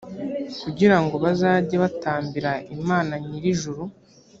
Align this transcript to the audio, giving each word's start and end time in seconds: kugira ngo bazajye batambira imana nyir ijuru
kugira 0.63 0.97
ngo 1.03 1.15
bazajye 1.23 1.75
batambira 1.83 2.51
imana 2.75 3.13
nyir 3.25 3.43
ijuru 3.53 3.83